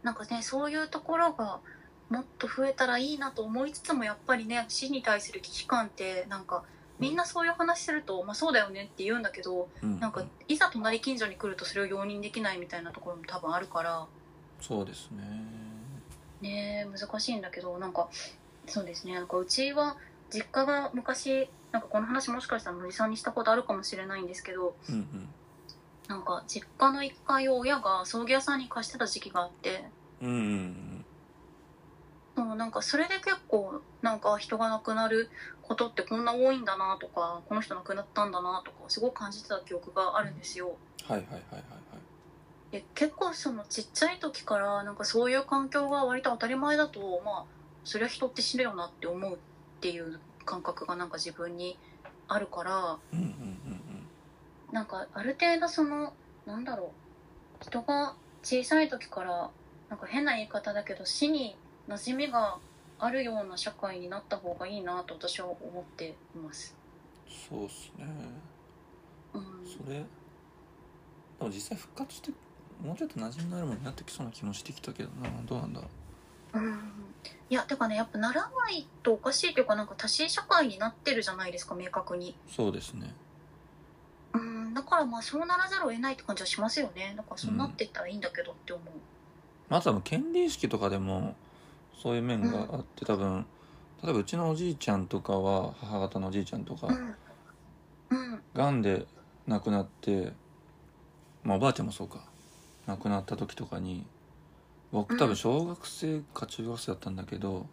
[0.02, 1.60] なんかねそういうところが
[2.08, 6.62] もっと増えたらいいなと思いつつもやっぱりね死に対する危機感ってなんか
[6.98, 14.06] みんなそういう話すると、まあそうだよねって言うんだけどうんなんかいざ隣近所に来るとそれを容認できないみたいなところも多分あるから。
[14.60, 15.22] そうですね。
[16.40, 18.08] ね難しいんだけどなんか
[18.66, 19.14] そうですね。
[19.14, 19.96] なんかうちは
[20.30, 25.28] 実家が昔なんかこの話もしかしたらのりさんにしたことあるかもしれないんですけどうんうん。
[26.08, 29.84] なんか実家の1階を親が葬儀屋さんに貸してた時期があって
[30.22, 31.04] うんうん
[32.36, 35.28] そうなんかそれで結構なんか人が亡くなる
[35.62, 40.76] ことってこんな多いんだなとかこの人亡くなったんだなとかすごく感じてた記憶があるんですよ。
[41.04, 41.52] はいはいはいはい。
[41.52, 41.62] はい
[42.70, 47.44] で結構そのちっちゃい時からなんかそういう環境が割と当たり前だとまあ
[47.84, 49.38] そりゃ人って死ぬよなって思うっ
[49.80, 51.76] ていう感覚がなんか自分に
[52.26, 53.58] あるからうんうんうん
[54.72, 56.14] なんかある程度その
[56.46, 56.92] なんだろ
[57.60, 59.50] う人が小さい時から
[59.90, 61.56] なんか変な言い方だけど死に
[61.88, 62.56] 馴染みが
[62.98, 66.74] あるような社会になった方がいいなと私は思っています。
[67.50, 68.06] そうっすね。
[69.34, 70.04] うん、それで
[71.40, 72.30] も実際復活して
[72.82, 75.28] もうちょっと馴染みのあるものになってきそうな気もしてきたけどな。
[75.46, 75.84] どうなんだう
[76.56, 76.98] ん。
[77.50, 82.36] いやてかねやっぱならないとおかしいというかなんか多神社会になってるじゃないですか明確に。
[82.48, 83.14] そうですね。
[84.34, 84.74] うん。
[84.74, 87.14] だからまあそうならざるを得ないって感じはしますよね。
[87.16, 88.94] だからそうなっていったらいいんだけどって思う。
[89.68, 91.34] まずは権利意識とかでも
[92.02, 93.46] そういう面があって多分
[94.02, 97.16] 例えばうちのおじいちゃんとかは母方のおじいちゃんとかうん。
[98.10, 98.42] うん。
[98.54, 99.06] がんで
[99.46, 100.32] 亡くなって
[101.42, 102.20] まあおばあちゃんもそうか。
[102.86, 104.06] 亡くなった時とかに
[104.92, 107.66] 僕多分小学生か中学生だったんだけど、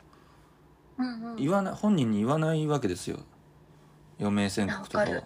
[0.97, 1.35] うんうん。
[1.37, 3.19] 言わない本人に言わないわけですよ。
[4.19, 5.03] 余命宣告とかは。
[5.03, 5.23] わかる。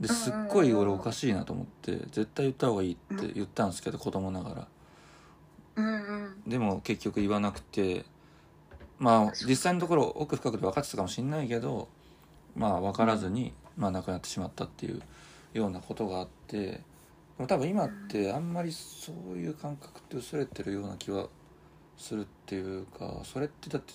[0.00, 4.68] ですっごい俺おかしいなと思って絶対言った方がいいって言ったんですけど子供ながら。
[5.76, 6.42] うんうん。
[6.46, 8.04] でも結局言わなくて
[8.98, 11.88] まあ実際のところ奥深くで分かってたかもしれないけど
[12.56, 15.02] まあ分からずに、まあ、亡くなってしまったっていう
[15.54, 16.82] ようなことがあってで
[17.38, 21.28] も多分今ってあんまりそういう感覚って薄れてるような気は
[21.96, 23.92] するっていうかそれってだって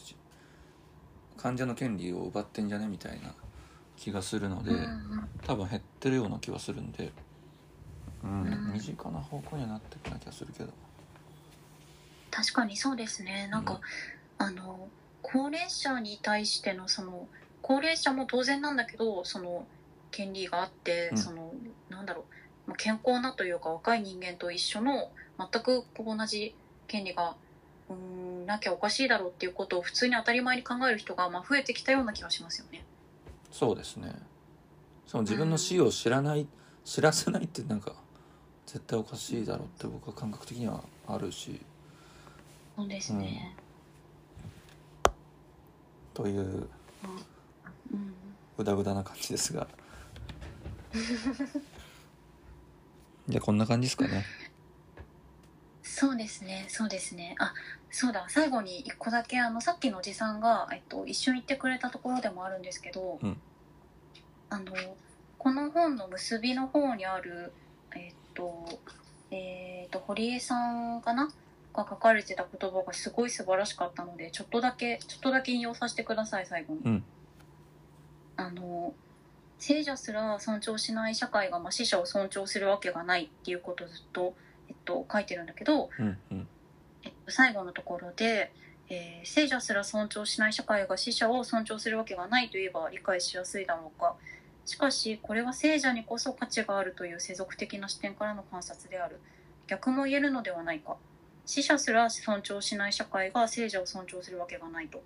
[1.37, 3.33] 患者の権利を奪ってんじゃねみたいな
[3.97, 4.71] 気がするので、
[5.45, 7.11] 多分減ってるような気はするんで、
[8.23, 8.73] うんうん。
[8.73, 10.69] 身近な方向にはなってくな気がするけど。
[12.31, 13.47] 確かにそうですね。
[13.51, 13.79] なんか、うん
[14.39, 14.89] あの
[15.21, 17.27] 高齢者に対してのその
[17.61, 19.65] 高齢者も当然なんだけどその
[20.11, 21.17] 権利があって、うん。
[21.17, 21.53] その
[22.73, 26.55] まあ健康なというか若い人間と一緒の全く同じ
[26.87, 27.35] 権利が
[27.89, 32.83] うーんなきゃおかしいだろうっていうことを普通に当たり前に考える人がまあ増えてきたような気がしますよね。
[33.51, 34.13] そうですね。
[35.05, 36.47] その自分の死を知らない、
[36.83, 37.93] 知らせないってなんか
[38.65, 41.61] 絶対おかしいだろうって僕は感覚的にはあるし。
[42.75, 43.55] そうですね。
[46.15, 46.45] というう
[47.95, 48.13] ん。
[48.57, 49.67] グダグダな感じですが
[53.29, 54.25] じゃあこんな感じですかね。
[55.81, 57.35] そうですね、そうですね。
[57.39, 57.53] あ、
[57.89, 63.37] そうだ、最後に一個だけ、あの、さっきのおじさんが、えっと、一緒に行ってくれたところでもあるんですけど、うん。
[64.49, 64.73] あの、
[65.37, 67.53] この本の結びの方にある、
[67.95, 68.79] えっと、
[69.31, 71.29] えっと、堀江さんかな？
[71.75, 76.81] が書かれてた言葉がすごい素晴らしかったので、ちょっとだけ、ちょっとだけ引用させてください、最後に。
[76.85, 77.03] うん。
[78.35, 78.93] あの、
[79.65, 84.33] 聖者すら尊重しない社会が、まあ、死者を尊重するわけがないっていうことをずっと、
[84.67, 86.47] えっと、書いてるんだけど、うんうん。
[87.03, 88.51] えっと、最後のところで、
[88.89, 94.15] えー聖者すら尊重しない社会が死者を尊重するわけがないといえば理解しやすいだろうか。
[94.65, 99.21] しかしこれは聖者にこそ価値があるという世俗的な視点からの観察である。
[99.67, 100.97] 逆も言えるのではないか。
[101.45, 105.01] 死者すら尊重しない社会が聖者を尊重するわけがないと。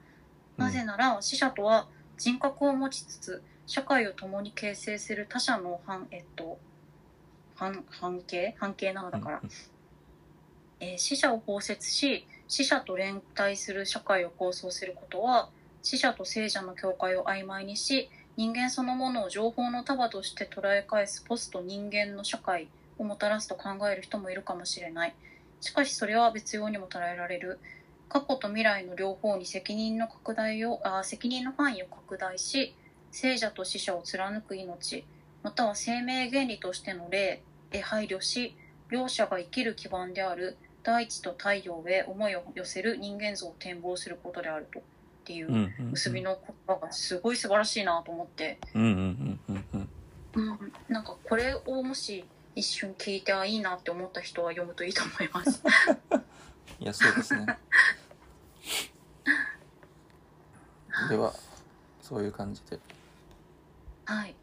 [0.57, 1.87] なぜなら死者とは
[2.17, 6.57] 人格を持ちつつ社会を共に形成する他者の反,、えっと、
[7.55, 8.55] 反反形？
[8.57, 9.41] 反形なのだから、
[10.79, 15.49] えー死者を包摂し死者と連帯する社会を構想することは
[15.83, 25.15] 死者と聖者の境界を曖昧にし人間そのものを情報の束として捉え返すポスト人間の社会をもたらすと考える人もいるかもしれない。
[25.59, 27.59] しかしそれは別用にも捉えられる。
[28.09, 32.73] 過去と未来の両方に責任の拡大をあー責任の範囲を拡大し
[33.11, 35.05] 聖者と死者を貫く命
[35.43, 37.41] または生命原理としての霊
[37.71, 38.55] へ配慮し
[38.89, 44.79] 両者が生きる基盤である大地と太陽へ思いを寄せる人間像を展望することであると。
[44.79, 44.83] っ
[45.27, 49.89] ていう結びの言葉がすごい素晴らしいなと思って、うんうんうんうんうん。
[50.35, 52.23] うん、なんかこれをもし
[52.55, 55.61] 一瞬聞いてあいいなって思った人は読むといいと思います。
[56.79, 57.45] いやそうですね。
[61.09, 61.33] では
[62.01, 62.79] そういう感じで
[64.07, 64.37] はい。